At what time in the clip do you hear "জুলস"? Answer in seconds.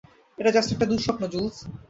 1.27-1.57